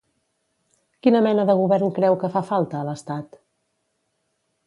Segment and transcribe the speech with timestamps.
[1.07, 3.37] Quina mena de govern creu que fa falta a l'Estat?